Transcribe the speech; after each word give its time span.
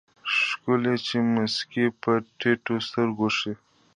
ښکلے 0.35 0.93
چې 1.07 1.17
مسکې 1.33 1.85
په 2.01 2.11
ټيټو 2.39 2.75
سترګو 2.87 3.27
شي 3.37 3.53